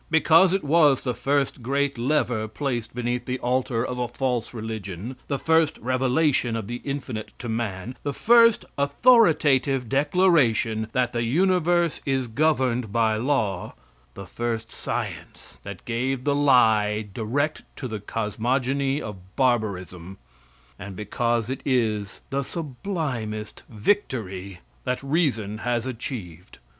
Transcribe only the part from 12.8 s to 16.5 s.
by law; the first science that gave the